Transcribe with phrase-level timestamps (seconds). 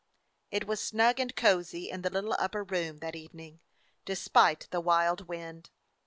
[0.49, 3.59] It was snug and cozy in the little upper room that evening,
[4.03, 5.69] despite the wild wind.